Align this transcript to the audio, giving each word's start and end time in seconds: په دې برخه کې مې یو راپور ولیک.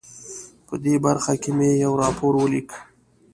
په 0.67 0.75
دې 0.83 0.95
برخه 1.05 1.33
کې 1.41 1.51
مې 1.57 1.69
یو 1.83 1.93
راپور 2.03 2.33
ولیک. 2.37 2.69